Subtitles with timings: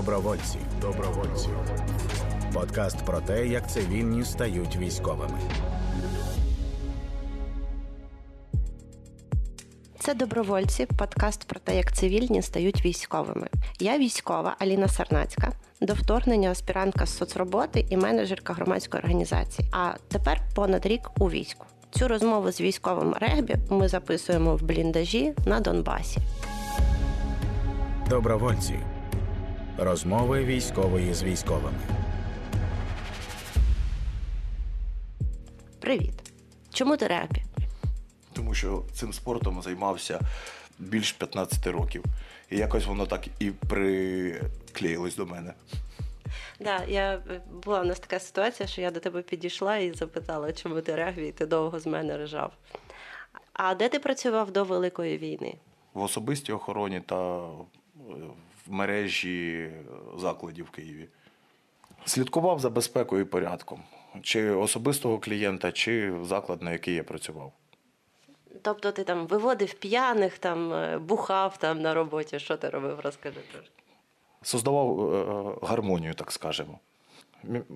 [0.00, 0.58] Добровольці.
[0.80, 1.48] Добровольці.
[2.54, 5.38] Подкаст про те, як цивільні стають військовими.
[9.98, 13.48] Це добровольці, подкаст про те, як цивільні стають військовими.
[13.80, 19.68] Я військова Аліна Сарнацька, до вторгнення аспірантка з соцроботи і менеджерка громадської організації.
[19.72, 21.66] А тепер понад рік у війську.
[21.90, 26.20] Цю розмову з військовим регбі ми записуємо в бліндажі на Донбасі.
[28.08, 28.74] Добровольці.
[29.82, 31.78] Розмови військової з військовими.
[35.80, 36.32] Привіт!
[36.72, 37.42] Чому ти регбі?
[38.32, 40.20] тому що цим спортом займався
[40.78, 42.04] більш 15 років.
[42.50, 45.54] І якось воно так і приклеїлось до мене.
[46.60, 50.52] Да, я е, була в нас така ситуація, що я до тебе підійшла і запитала,
[50.52, 52.52] чому ти регбі, і ти довго з мене рижав.
[53.52, 55.54] А де ти працював до Великої війни?
[55.94, 57.50] В особистій охороні та е,
[58.70, 59.70] мережі
[60.16, 61.08] закладів в Києві.
[62.04, 63.82] Слідкував за безпекою і порядком,
[64.22, 67.52] чи особистого клієнта, чи заклад, на який я працював.
[68.62, 72.38] Тобто ти там виводив п'яних, там е, бухав там на роботі.
[72.38, 73.00] Що ти робив?
[73.00, 73.72] Розкажи трошки.
[74.42, 75.14] Создавав
[75.62, 76.78] е, гармонію, так скажемо,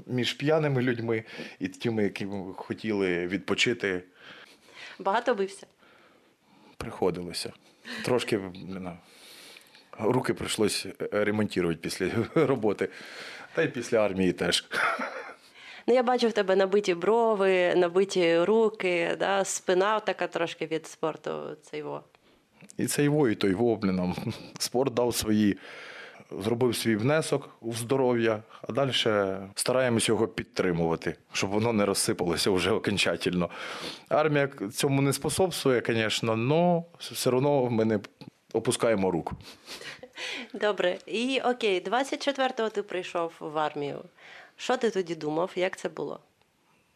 [0.06, 1.24] між п'яними людьми
[1.58, 4.04] і тими, які хотіли відпочити,
[4.98, 5.66] Багато бився.
[6.76, 7.52] приходилося.
[8.04, 8.40] Трошки
[9.98, 12.88] руки прийшлось ремонтувати після роботи,
[13.54, 14.64] та й після армії теж.
[15.86, 21.56] Ну, я бачу в тебе набиті брови, набиті руки, да, спина така трошки від спорту.
[21.62, 22.02] Це його.
[22.78, 24.14] І цей во, і той во, блін, нам
[24.58, 25.58] спорт дав свої,
[26.30, 28.92] зробив свій внесок у здоров'я, а далі
[29.54, 33.50] стараємось його підтримувати, щоб воно не розсипалося вже окончательно.
[34.08, 38.00] Армія цьому не способствує, звісно, але все одно ми не
[38.54, 39.36] опускаємо руку.
[40.54, 40.98] Добре.
[41.06, 43.98] І окей, 24-го ти прийшов в армію.
[44.56, 45.50] Що ти тоді думав?
[45.56, 46.20] Як це було?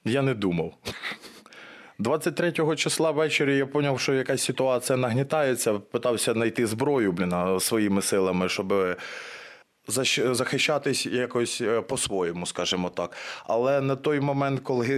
[0.05, 0.75] Я не думав.
[1.99, 5.79] 23 числа ввечері я зрозумів, що якась ситуація нагнітається.
[5.79, 8.75] Питався знайти зброю блін, своїми силами, щоб
[9.89, 13.17] захищатись якось е, по-своєму, скажімо так.
[13.47, 14.89] Але на той момент, коли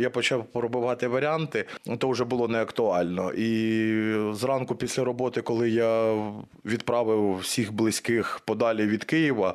[0.00, 1.64] я почав пробивати варіанти,
[1.98, 3.32] то вже було не актуально.
[3.32, 6.22] І зранку після роботи, коли я
[6.64, 9.54] відправив всіх близьких подалі від Києва,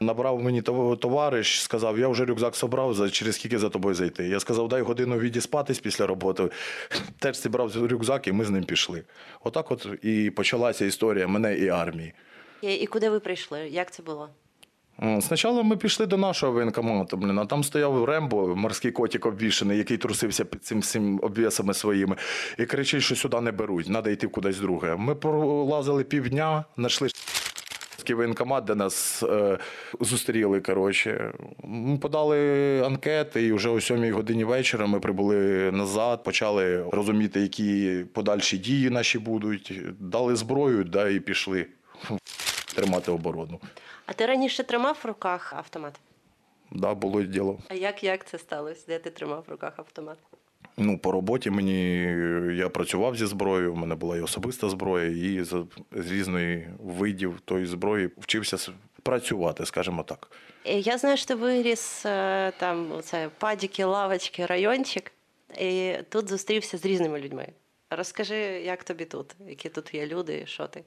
[0.00, 4.28] набрав мені тов- товариш, сказав: я вже рюкзак собрав, через скільки за тобою зайти.
[4.28, 6.48] Я сказав, дай годину відіспатись після роботи.
[7.18, 9.02] Теж зібрав рюкзак, і ми з ним пішли.
[9.44, 12.12] Отак, от і почалася історія мене і армії.
[12.62, 13.68] І, куди ви прийшли?
[13.68, 14.28] Як це було?
[15.20, 19.96] Спочатку ми пішли до нашого воєнкомату, блін, а там стояв Рембо, морський котик обвішаний, який
[19.96, 22.16] трусився під цим всім обвісами своїми,
[22.58, 24.96] і кричить, що сюди не беруть, треба йти кудись друге.
[24.96, 27.08] Ми пролазили півдня, знайшли
[28.14, 29.58] воєнкомат, де нас е,
[30.00, 30.60] зустріли.
[30.60, 31.32] Коротше.
[31.64, 32.38] Ми подали
[32.86, 38.90] анкети, і вже о 7 годині вечора ми прибули назад, почали розуміти, які подальші дії
[38.90, 39.72] наші будуть.
[40.00, 41.66] Дали зброю, да, і пішли
[42.74, 43.60] тримати оборону.
[44.06, 45.94] А ти раніше тримав в руках автомат?
[46.70, 47.58] Да, було діло.
[47.68, 48.84] А як, як це сталося?
[48.88, 50.18] Де ти тримав в руках автомат?
[50.78, 52.02] Ну, по роботі мені
[52.56, 57.40] я працював зі зброєю, у мене була і особиста зброя, і з, з різної видів
[57.44, 60.30] тої зброї вчився працювати, скажімо так.
[60.66, 65.12] Е, Я знаю, що ти виріс е, там це падіки, лавочки, райончик,
[65.60, 67.48] і тут зустрівся з різними людьми.
[67.90, 70.84] Розкажи, як тобі тут, які тут є люди, що ти?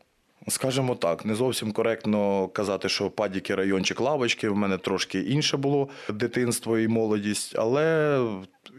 [0.47, 4.50] Скажімо так, не зовсім коректно казати, що падіки, райончик, лавочки.
[4.50, 8.19] В мене трошки інше було дитинство і молодість, але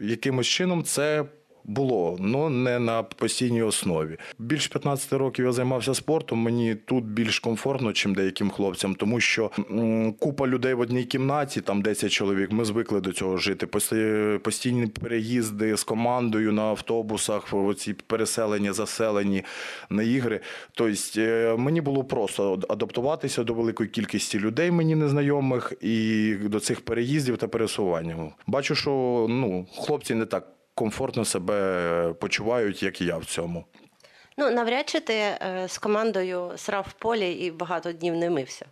[0.01, 1.25] якимось чином це
[1.63, 4.17] було, але не на постійній основі.
[4.39, 6.39] Більш 15 років я займався спортом.
[6.39, 9.51] Мені тут більш комфортно, чим деяким хлопцям, тому що
[10.19, 12.51] купа людей в одній кімнаті, там 10 чоловік.
[12.51, 13.67] Ми звикли до цього жити.
[14.43, 19.43] Постійні переїзди з командою на автобусах, оці переселення, заселені
[19.89, 20.39] на ігри.
[20.73, 26.81] Тобто е, мені було просто адаптуватися до великої кількості людей, мені незнайомих, і до цих
[26.81, 28.31] переїздів та пересувань.
[28.47, 28.91] Бачу, що
[29.29, 33.65] ну, хлопці не так комфортно себе почувають, як і я в цьому.
[34.37, 38.65] Ну, навряд чи ти е, з командою срав в полі і багато днів не мився.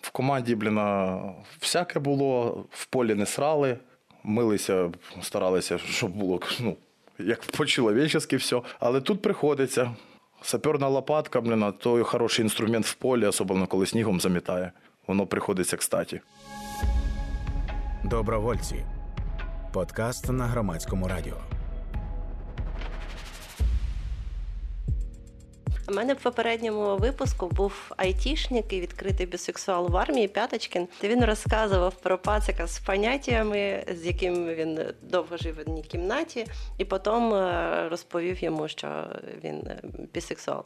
[0.00, 1.20] В команді, бліна,
[1.60, 3.76] всяке було, в полі не срали,
[4.24, 4.90] милися,
[5.22, 6.76] старалися, щоб було ну,
[7.18, 8.62] як по-чоловічески все.
[8.80, 9.94] Але тут приходиться.
[10.42, 14.72] Саперна лопатка, бліна, то хороший інструмент в полі, особливо коли снігом замітає.
[15.06, 16.20] Воно приходиться кстати.
[18.04, 18.84] Добровольці.
[19.72, 21.36] Подкаст на громадському радіо.
[25.88, 30.88] У мене в попередньому випуску був айтішник і відкритий бісексуал в армії П'яточкін.
[31.02, 36.46] Він розказував про пацика з поняттями, з яким він довго жив в одній кімнаті,
[36.78, 39.06] і потім е, розповів йому, що
[39.44, 39.80] він е,
[40.14, 40.64] бісексуал.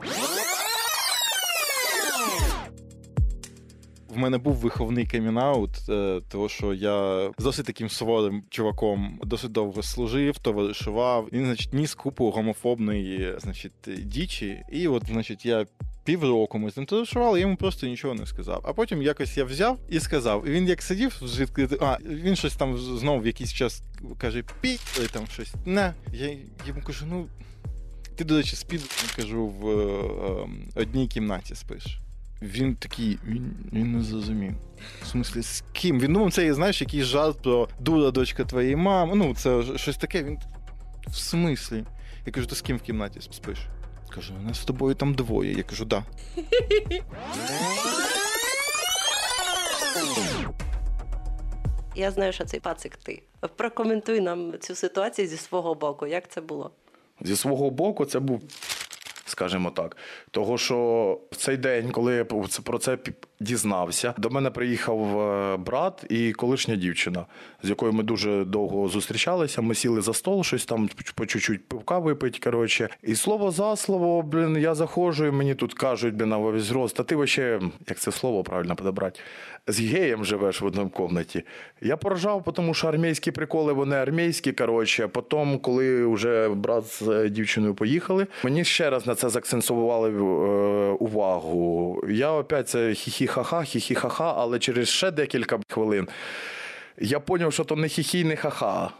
[4.15, 9.53] В мене був виховний камінаут, е, того що я з досить таким суворим чуваком досить
[9.53, 11.29] довго служив, товаришував.
[11.33, 14.63] Він, значить, ніс купу гомофобної, значить, дічі.
[14.73, 15.67] І от, значить, я.
[16.05, 18.65] Півроку ми з ним товаришували, я йому просто нічого не сказав.
[18.65, 20.49] А потім якось я взяв і сказав.
[20.49, 21.79] І він як сидів з відкритим.
[21.81, 23.83] А він щось там знову в якийсь час
[24.19, 24.73] каже: пі,
[25.05, 25.55] і там щось.
[25.67, 25.95] Не.
[26.13, 27.27] Я йому кажу, ну.
[28.17, 29.75] Ти, до речі, підлітком, кажу, в е,
[30.77, 31.99] е, одній кімнаті спиш.
[32.43, 34.53] Він такий, він, він не зрозумів.
[35.03, 36.01] В смислі, з ким?
[36.01, 39.15] Він думав, це, знаєш, якийсь жарт про дура дочка твоєї мами.
[39.15, 40.23] Ну, це щось таке.
[40.23, 40.39] Він.
[41.07, 41.85] В смислі?
[42.27, 43.59] Я кажу, ти з ким в кімнаті спиш?
[44.15, 45.53] Каже, у нас з тобою там двоє.
[45.53, 46.05] Я кажу, да.
[51.97, 53.23] Я знаю, що цей пацик ти.
[53.57, 56.07] Прокоментуй нам цю ситуацію зі свого боку.
[56.07, 56.71] Як це було?
[57.21, 58.43] Зі свого боку, це був,
[59.35, 59.97] скажімо так,
[60.31, 60.77] того, що
[61.33, 62.97] в цей день, коли про це-
[63.41, 67.27] дізнався, до мене приїхав е, брат і колишня дівчина,
[67.63, 69.63] з якою ми дуже довго зустрічалися.
[69.63, 72.39] Ми сіли за стол, щось там по чуть-чуть пивка випить.
[72.39, 76.71] Коротше, і слово за слово, блін, я заходжу, і мені тут кажуть, блін, на весь
[76.71, 79.21] рост, та ти вообще, як це слово правильно подобрати,
[79.67, 81.43] з геєм живеш в одному кімнаті.
[81.83, 84.53] Я поржав, тому що армійські приколи, вони армійські.
[84.53, 90.11] Коротше, потім, коли вже брат з е, дівчиною поїхали, мені ще раз на це закцентували
[90.11, 90.13] е,
[90.91, 92.01] увагу.
[92.09, 92.95] Я опять це
[93.35, 96.09] хі-хі-ха-ха, хі-хі-ха-ха, але через ще декілька хвилин
[96.99, 98.91] я зрозумів, що то не хі-хі, не ха-ха.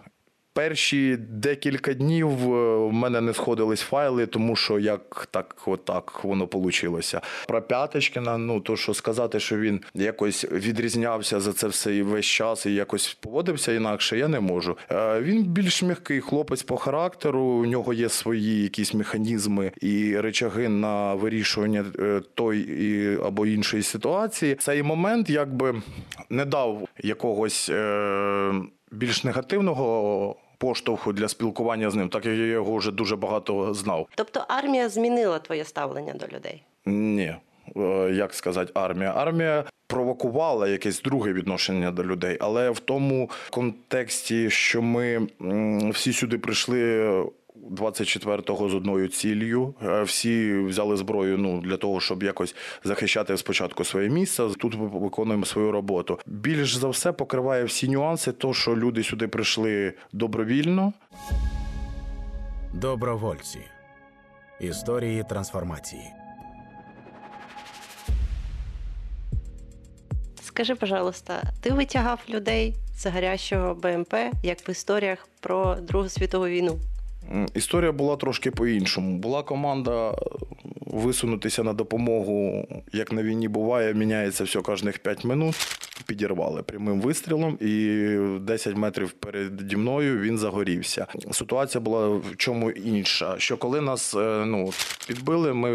[0.55, 6.49] Перші декілька днів е, в мене не сходились файли, тому що як так, отак воно
[6.53, 7.01] вийшло.
[7.49, 12.27] Про П'яточкіна, ну то що сказати, що він якось відрізнявся за це все і весь
[12.27, 14.77] час і якось поводився інакше, я не можу.
[14.91, 17.41] Е, Він більш м'який хлопець по характеру.
[17.41, 24.55] У нього є свої якісь механізми і речаги на вирішування е, той або іншої ситуації.
[24.55, 25.83] Цей момент якби
[26.31, 27.71] не дав якогось
[28.91, 30.37] більш негативного.
[30.65, 34.09] Поштовху для спілкування з ним, так як я його вже дуже багато знав.
[34.15, 36.63] Тобто армія змінила твоє ставлення до людей.
[36.87, 37.35] Ні,
[37.77, 39.13] е, як сказати, армія.
[39.17, 45.27] Армія провокувала якесь друге відношення до людей, але в тому контексті, що ми
[45.93, 47.11] всі сюди прийшли.
[47.71, 49.75] 24-го з одною ціллю.
[49.83, 54.49] Е, Всі взяли зброю ну, для того, щоб якось захищати спочатку своє місце.
[54.59, 56.19] Тут ми виконуємо свою роботу.
[56.27, 60.93] Більш за все покриває всі нюанси, то що люди сюди прийшли добровільно.
[62.75, 63.59] Добровольці.
[64.61, 66.03] Історії трансформації.
[70.43, 76.79] Скажи, пожалуйста, ти витягав людей з гарячого БМП, як в історіях про Другу світову війну?
[77.55, 79.19] Історія була трошки по-іншому.
[79.19, 80.15] Була команда е,
[80.87, 85.55] висунутися на допомогу, як на війні буває, міняється все кожних 5 минут.
[86.07, 88.09] Підірвали прямим вистрілом, і
[88.41, 91.07] 10 метрів переді мною він загорівся.
[91.31, 93.35] Ситуація була в чому інша.
[93.39, 94.71] Що коли нас е, ну,
[95.09, 95.71] підбили, ми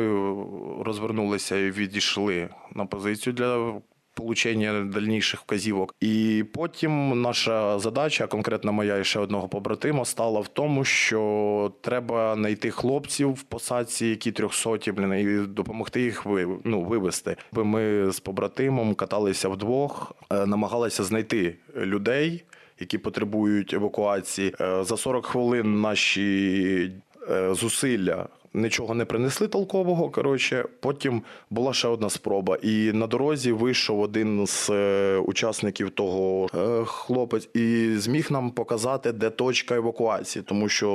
[0.84, 3.82] розвернулися і відійшли на позицію для
[4.20, 5.96] получення дальніших вказівок.
[6.00, 12.36] І потім наша задача, конкретно моя і ще одного побратима, стала в тому, що треба
[12.36, 16.26] знайти хлопців в посадці, які трьохсоті, блін, і допомогти їх
[16.64, 17.36] ну, вивести.
[17.52, 22.44] Ми з побратимом каталися вдвох, е, намагалися знайти людей.
[22.82, 26.92] Які потребують евакуації Е, за 40 хвилин наші
[27.30, 30.10] е, зусилля нічого не принесли толкового.
[30.10, 36.48] Коротше, потім була ще одна спроба, і на дорозі вийшов один з е, учасників того
[36.56, 40.90] е, хлопець і зміг нам показати, де точка евакуації, тому що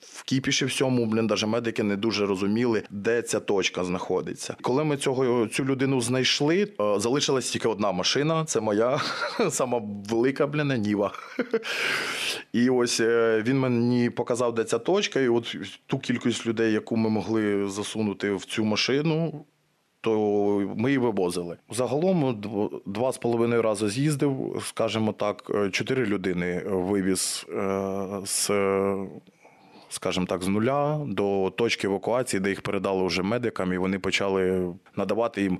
[0.00, 4.56] в кіпіші всьому, блін, даже медики не дуже розуміли, де ця точка знаходиться.
[4.62, 8.44] Коли ми цього цю людину знайшли, е, залишилась тільки одна машина.
[8.44, 9.00] Це моя
[9.50, 11.12] сама велика блін, Ніва.
[12.52, 13.00] І ось
[13.44, 15.56] він мені показав, де ця точка, і от
[15.86, 19.44] ту кількість людей, яку ми могли засунути в цю машину.
[20.00, 20.18] То
[20.76, 21.56] ми її вивозили.
[21.70, 28.50] Загалом дв- два з половиною рази з'їздив, скажімо так, е, чотири людини вивіз е, з,
[28.50, 28.96] е,
[29.88, 34.72] скажімо так, з нуля до точки евакуації, де їх передали вже медикам, і вони почали
[34.96, 35.58] надавати їм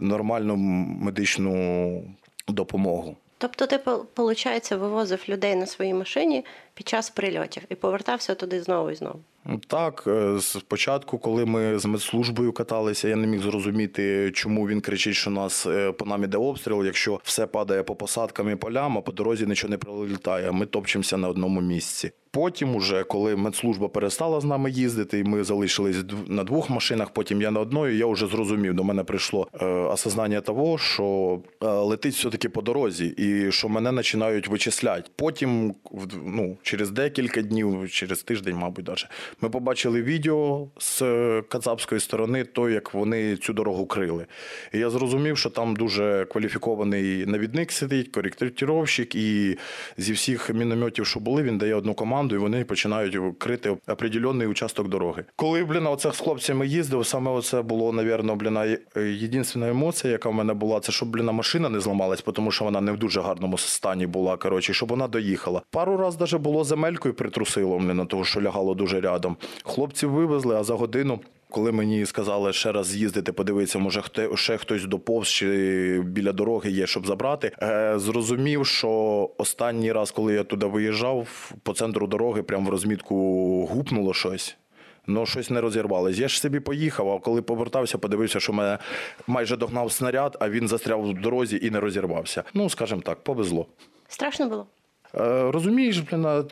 [0.00, 2.02] нормальну медичну
[2.48, 3.16] допомогу.
[3.38, 3.80] Тобто, ти,
[4.16, 9.20] виходить, вивозив людей на своїй машині під час прильотів і повертався туди знову і знову.
[9.66, 15.14] Так, е, спочатку, коли ми з медслужбою каталися, я не міг зрозуміти, чому він кричить,
[15.14, 19.00] що нас е, по нам іде обстріл, якщо все падає по посадкам і полям, а
[19.00, 20.52] по дорозі нічого не прилітає.
[20.52, 22.12] Ми топчемося на одному місці.
[22.32, 27.42] Потім, уже коли медслужба перестала з нами їздити, і ми залишились на двох машинах, потім
[27.42, 28.74] я на одної, я вже зрозумів.
[28.74, 34.48] До мене прийшло е, осознання того, що летить все-таки по дорозі, і що мене починають
[34.48, 35.10] вичисляти.
[35.16, 35.74] Потім,
[36.24, 39.08] ну, через декілька днів, через тиждень, мабуть, даже,
[39.40, 44.26] ми побачили відео з е, кацапської сторони, то як вони цю дорогу крили.
[44.74, 49.58] І я зрозумів, що там дуже кваліфікований навідник сидить, коректировщик, і
[49.96, 54.88] зі всіх мінометів, що були, він дає одну команду, і вони починають крити определенний участок
[54.88, 55.24] дороги.
[55.36, 60.34] Коли, блін, оце з хлопцями їздив, саме оце було, навірно, блін, єдина емоція, яка в
[60.34, 63.58] мене була, це щоб, блін, машина не зламалась, тому що вона не в дуже гарному
[63.58, 64.36] стані була.
[64.36, 65.62] Коротше, щоб вона доїхала.
[65.70, 69.36] Пару раз даже було земелькою притрусило мене, на того, що лягало дуже рядом.
[69.64, 71.20] Хлопців вивезли, а за годину.
[71.50, 76.70] Коли мені сказали ще раз з'їздити, подивитися, може хто ще хтось доповз чи біля дороги
[76.70, 77.52] є, щоб забрати.
[77.62, 78.90] Е, зрозумів, що
[79.38, 83.14] останній раз, коли я туди виїжджав, по центру дороги, прямо в розмітку
[83.66, 84.56] гупнуло щось.
[85.06, 86.18] Ну, щось не розірвалось.
[86.18, 88.78] Я ж собі поїхав, а коли повертався, подивився, що мене
[89.26, 92.42] майже догнав снаряд, а він застряв в дорозі і не розірвався.
[92.54, 93.66] Ну, скажімо так, повезло.
[94.08, 94.66] Страшно було?
[95.16, 96.44] Е, Розумієш, блін, е,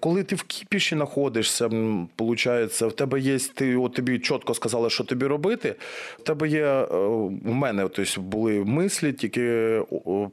[0.00, 1.68] коли ти в кіпіші знаходишся,
[2.18, 5.74] виходить, в тебе є, ти, от тобі чітко сказали, що тобі робити.
[6.18, 9.80] В тебе є, е, у мене тобто, були мислі тільки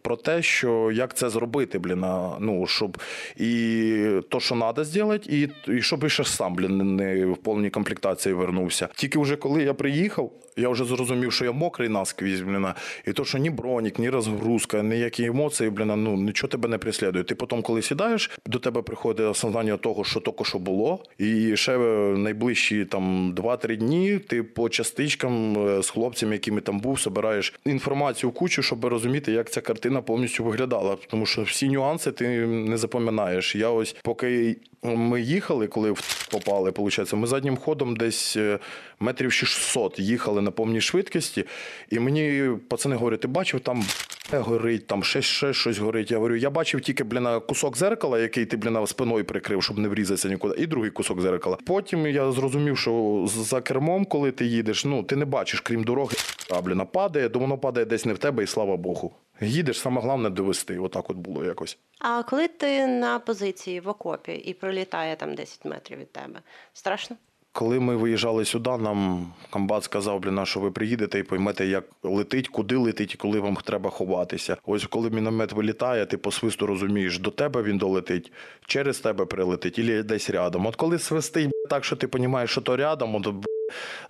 [0.01, 2.05] про те, що як це зробити, блін,
[2.39, 2.97] ну, щоб
[3.37, 7.69] і то, що треба зробити, і, і щоб і ще сам, блін, не в повній
[7.69, 8.87] комплектації вернувся.
[8.95, 12.67] Тільки вже коли я приїхав, я вже зрозумів, що я мокрий наскрізь, блін,
[13.07, 17.23] і то, що ні бронік, ні розгрузка, ніякі емоції, блін, ну нічого тебе не преслідує.
[17.23, 21.77] Ти потім, коли сідаєш, до тебе приходить осознання того, що тільки що було, і ще
[22.17, 28.29] найближчі там 2-3 дні ти по частичкам е, з хлопцями, якими там був, собираєш інформацію
[28.29, 30.97] в кучу, щоб розуміти, як ця картина повністю виглядала.
[31.07, 33.55] Тому що всі нюанси ти не запам'ятаєш.
[33.55, 35.93] Я ось поки ми їхали, коли
[36.31, 38.59] попали, виходить, ми заднім ходом десь е,
[38.99, 41.45] метрів 600 їхали на повній швидкості,
[41.89, 43.83] і мені пацани говорять, ти бачив, там
[44.31, 46.11] горить, там ще, ще щось горить.
[46.11, 49.87] Я говорю, я бачив тільки бліна кусок зеркала, який ти бліна спиною прикрив, щоб не
[49.87, 51.57] врізатися нікуди, і другий кусок зеркала.
[51.65, 56.15] Потім я зрозумів, що за кермом, коли ти їдеш, ну ти не бачиш, крім дороги,
[56.49, 59.13] а бліна падає, то воно падає десь не в тебе, і слава Богу.
[59.41, 60.79] Їдеш, саме головне довести.
[60.79, 61.77] Отак от було якось.
[61.99, 66.39] А коли ти на позиції в окопі і пролітає там 10 метрів від тебе,
[66.73, 67.15] страшно?
[67.55, 72.47] Коли ми виїжджали сюди, нам комбат сказав, блін, що ви приїдете і поймете, як летить,
[72.47, 74.57] куди летить і коли вам треба ховатися.
[74.65, 78.31] Ось коли міномет вилітає, ти по свисту розумієш, до тебе він долетить,
[78.65, 80.65] через тебе прилетить, і десь рядом.
[80.65, 83.27] От коли свистить так, що ти розумієш, що то рядом, от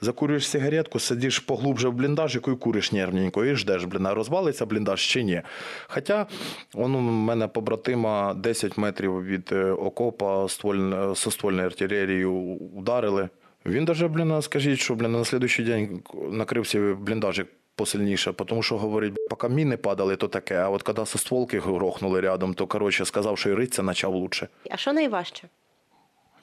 [0.01, 5.01] закурюєш сигаретку, сидиш поглубже в бліндажику і куриш нервненько, і ждеш, блін, а розвалиться бліндаж
[5.01, 5.41] чи ні.
[5.87, 6.27] Хоча
[6.73, 13.29] он у мене побратима 10 метрів від е, окопа зі ствольної артилерії ударили.
[13.65, 19.13] Він даже, блін, скажіть, що блін, на слідуючий день накрився бліндажик посильніше, тому що говорить,
[19.29, 20.55] поки міни падали, то таке.
[20.55, 24.47] А от коли со стволки грохнули рядом, то коротше сказав, що і риться почав лучше.
[24.69, 25.47] А що найважче?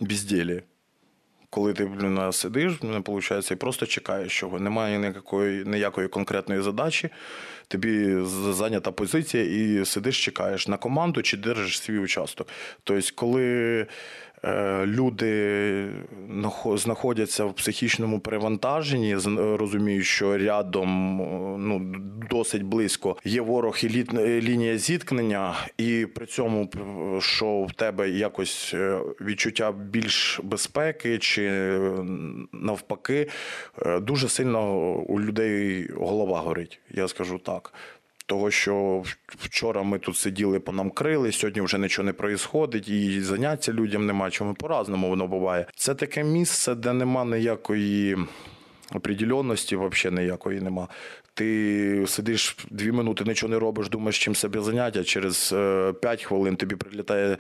[0.01, 0.63] Безділі.
[1.51, 7.11] Коли ти блін, сидиш, не виходить, і просто чекаєш, чого немає ніякої, ніякої конкретної задачі.
[7.69, 8.17] Тобі
[8.51, 12.49] зайнята позиція і сидиш, чекаєш на команду чи держиш свій участок.
[12.85, 13.87] Тобто, коли
[14.85, 15.91] люди
[16.77, 21.95] знаходяться в психічному перевантаженні, розуміють, що рядом е, ну,
[22.31, 26.71] досить близько є ворог і е, лінія зіткнення, і при цьому,
[27.19, 31.79] що в тебе якось е, відчуття більш безпеки, чи е,
[32.53, 33.29] навпаки,
[33.87, 36.81] е, дуже сильно у людей голова горить.
[36.91, 37.73] Я скажу так.
[38.31, 43.21] Того, що вчора ми тут сиділи, по нам крили, сьогодні вже нічого не проїсходить, і
[43.21, 45.67] заняття людям нема чому по-разному воно буває.
[45.77, 48.17] Це таке місце, де нема ніякої
[48.95, 50.89] определенності, взагалі ніякої нема.
[51.35, 55.05] Ти сидиш дві минути, нічого не робиш, думаєш, чим себе заняття.
[55.05, 57.37] Через е, п'ять хвилин тобі прилітає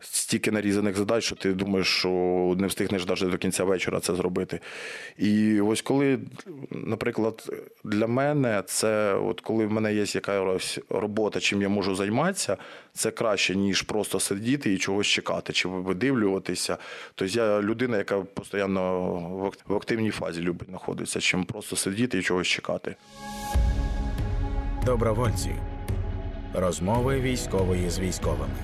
[0.00, 2.08] стільки нарізаних задач, що ти думаєш, що
[2.58, 4.60] не встигнеш навіть до кінця вечора це зробити.
[5.18, 6.18] І ось коли,
[6.70, 7.50] наприклад,
[7.84, 12.56] для мене це, от коли в мене є якась робота, чим я можу займатися,
[12.92, 16.76] це краще, ніж просто сидіти і чогось чекати, чи видивлюватися.
[17.14, 19.00] Тобто я людина, яка постійно
[19.66, 22.96] в активній фазі любить знаходитися, чим просто сидіти і чогось чекати.
[24.84, 25.54] Добровольці.
[26.54, 28.54] Розмови військової з військовими.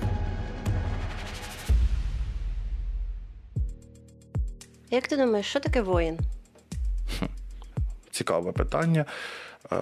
[4.91, 6.19] Як ти думаєш, що таке воїн?
[8.11, 9.05] Цікаве питання.
[9.71, 9.75] Е,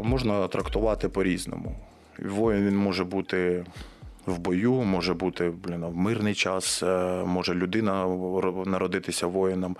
[0.00, 1.76] можна трактувати по-різному.
[2.18, 3.64] Воїн він може бути
[4.26, 8.06] в бою, може бути блін, в мирний час, е, може людина
[8.66, 9.76] народитися воїном.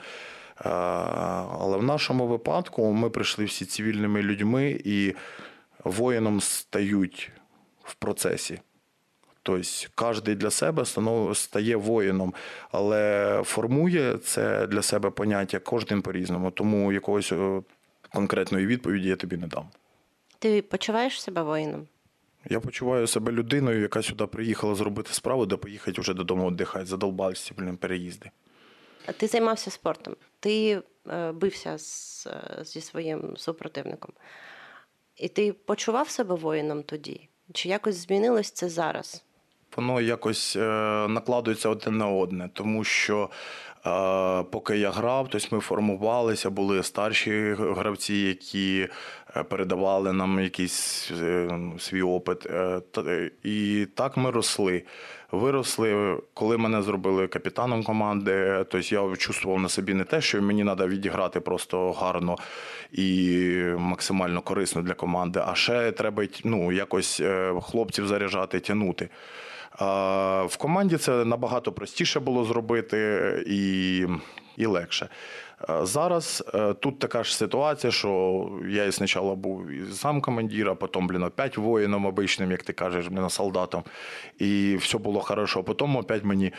[0.60, 0.68] Е,
[1.60, 5.14] Але в нашому випадку ми прийшли всі цивільними людьми і
[5.84, 7.32] воїном стають
[7.82, 8.60] в процесі.
[9.42, 10.84] Тобто кожен для себе
[11.34, 12.34] стає воїном,
[12.70, 16.50] але формує це для себе поняття кожен по-різному.
[16.50, 17.62] Тому якогось е,
[18.12, 19.68] конкретної відповіді я тобі не дам.
[20.38, 21.86] Ти почуваєш себе воїном?
[22.50, 26.86] Я почуваю себе людиною, яка сюди приїхала зробити справу, де поїхати вже додому віддихати.
[26.86, 28.30] Задолбався, блін, переїзди.
[29.12, 34.12] Ти займався спортом, ти е, бився з, е, зі своїм супротивником.
[35.16, 37.28] І ти почував себе воїном тоді?
[37.52, 39.24] Чи якось змінилось це зараз?
[39.76, 40.60] Воно якось е,
[41.08, 43.30] накладується одне на одне, тому що
[44.50, 48.88] поки я грав, тобто ми формувалися, були старші гравці, які
[49.36, 51.48] е, передавали нам якийсь е,
[51.78, 52.46] свій опит.
[52.46, 54.82] Е, і так ми росли.
[55.32, 60.64] Виросли, коли мене зробили капітаном команди, тобто я чувствував на собі не те, що мені
[60.64, 62.36] треба відіграти просто гарно
[62.92, 67.22] і максимально корисно для команди, а ще треба ну, якось
[67.62, 69.08] хлопців заряджати, тягнути.
[69.80, 72.98] В команді це набагато простіше було зробити
[73.46, 74.06] і,
[74.56, 75.08] і легше.
[75.82, 80.74] Зараз е, тут така ж ситуація, що я і спочатку був і сам командир, а
[80.74, 83.82] потім, блін, опять воїном обичним, як ти кажеш, блін, солдатом.
[84.38, 85.62] І все було хорошо.
[85.64, 86.52] Потім опять мені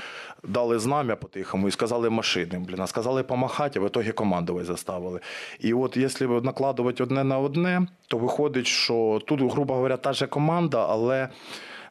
[0.43, 5.19] дали знам'я по-тихому і сказали машини, блін, а сказали помахати, а в итогі командувати заставили.
[5.59, 10.27] І от якщо накладувати одне на одне, то виходить, що тут, грубо говоря, та же
[10.27, 11.29] команда, але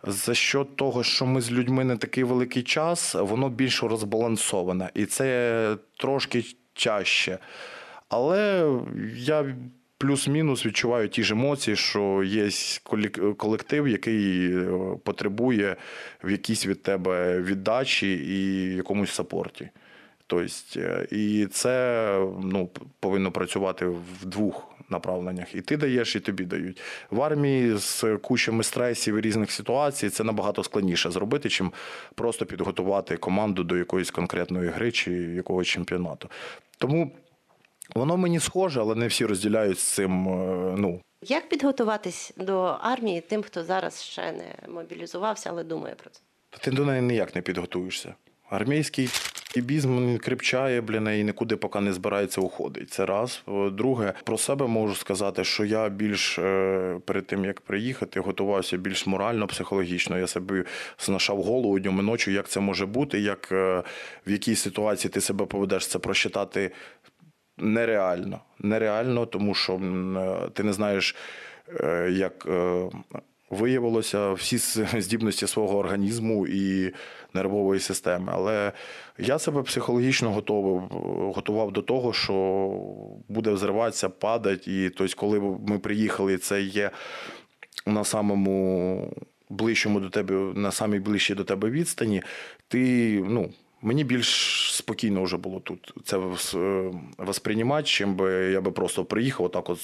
[0.07, 4.91] за що того, що ми з людьми не такий великий час, воно більш розбалансоване.
[4.95, 6.45] І це трошки
[6.75, 7.39] чаще.
[8.09, 8.71] Але
[9.17, 9.55] я
[9.99, 12.49] плюс-мінус відчуваю ті ж емоції, що є
[13.37, 14.69] колектив, який е,
[15.05, 15.77] потребує
[16.25, 19.71] в якійсь від тебе віддачі і якомусь сапорті.
[20.27, 22.09] Тобто, е, і це
[22.43, 25.55] ну, повинно працювати в двох направленнях.
[25.55, 26.81] І ти даєш, і тобі дають.
[27.11, 31.73] В армії з кучами стресів і різних ситуацій це набагато складніше зробити, чим
[32.15, 36.29] просто підготувати команду до якоїсь конкретної гри чи якогось чемпіонату.
[36.79, 37.13] Тому
[37.95, 40.29] воно мені схоже, але не всі розділяють з цим.
[40.29, 46.11] е, Ну, Як підготуватись до армії тим, хто зараз ще не мобілізувався, але думає про
[46.11, 46.21] це?
[46.61, 48.15] Ти до неї ніяк не підготуєшся.
[48.51, 49.07] Армійський
[49.57, 52.91] ібізм він кріпчає, блін, і нікуди поки не збирається уходить.
[52.91, 53.43] Це раз.
[53.47, 58.77] О, Друге, про себе можу сказати, що я більш е, перед тим як приїхати, готувався
[58.77, 60.19] більш морально, психологічно.
[60.19, 60.65] Я собі
[60.99, 63.83] знашав голову днем і ночі, як це може бути, як е,
[64.27, 66.71] в якій ситуації ти себе поведеш це просчитати
[67.59, 68.41] нереально.
[68.59, 71.17] Нереально, тому що е, ти не знаєш,
[71.81, 72.91] е, як е,
[73.51, 74.59] виявилося всі
[75.01, 76.93] здібності свого організму і
[77.35, 78.33] нервової системи.
[78.35, 78.73] Але
[79.19, 80.81] я себе психологічно готовив,
[81.35, 82.35] готував до того, що
[83.29, 84.85] буде взриватися, падати.
[84.85, 86.91] І тобто, коли ми приїхали, це є
[87.87, 89.13] на самому
[89.49, 92.23] ближчому до тебе, на самій ближчій до тебе відстані,
[92.69, 93.51] ти ну.
[93.85, 94.29] Мені більш
[94.75, 99.51] спокійно вже було тут це е, восприймати, чим би я би просто приїхав.
[99.51, 99.79] Так от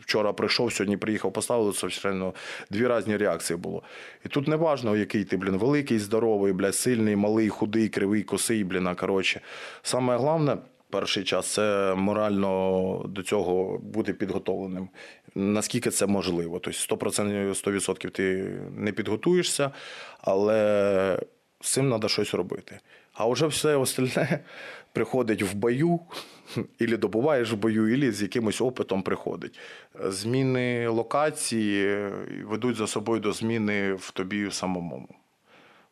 [0.00, 2.34] вчора прийшов, сьогодні приїхав, поставили це все одно
[2.70, 3.82] дві різні реакції було.
[4.26, 8.64] І тут не важно, який ти, блін, великий, здоровий, блядь, сильний, малий, худий, кривий, косий,
[8.64, 9.40] блін, а коротше.
[9.82, 10.56] Саме головне.
[10.90, 14.88] Перший час це морально до цього бути підготовленим.
[15.34, 16.58] Наскільки це можливо?
[16.58, 19.70] Тобто 100%, 100% ти не підготуєшся,
[20.18, 21.18] але
[21.60, 22.80] з цим треба щось робити.
[23.12, 24.40] А вже все остальне
[24.92, 26.00] приходить в бою,
[26.78, 29.58] ілі добуваєш в бою, ілі з якимось опитом приходить.
[30.04, 32.08] Зміни локації
[32.44, 35.08] ведуть за собою до зміни в тобі самому.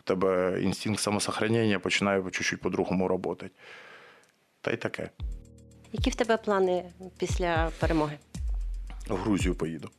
[0.01, 3.51] У тебе інстинкт самосохранення починає чуть-чуть по-другому працювати.
[4.61, 5.11] Та й таке.
[5.93, 6.85] Які в тебе плани
[7.19, 8.19] після перемоги?
[9.09, 9.91] В Грузію поїду.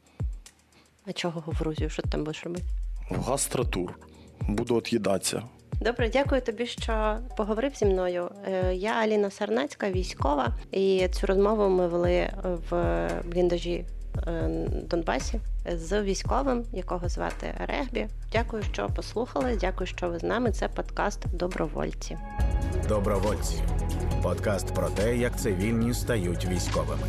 [1.05, 1.89] А чого в Грузію?
[1.89, 2.65] Що ти там будеш робити?
[3.09, 3.99] В гастротур.
[4.41, 5.43] Буду от'їдатися.
[5.81, 8.29] Добре, дякую тобі, що поговорив зі мною.
[8.47, 12.29] Е, Я Аліна Сарнацька, військова, і цю розмову ми вели
[12.69, 13.85] в бліндажі
[14.27, 14.49] е,
[14.89, 15.39] Донбасі
[15.71, 18.07] з військовим, якого звати Регбі.
[18.31, 19.57] Дякую, що послухали.
[19.61, 20.51] Дякую, що ви з нами.
[20.51, 22.17] Це подкаст Добровольці.
[22.87, 23.55] Добровольці.
[24.23, 27.07] Подкаст про те, як цивільні стають військовими.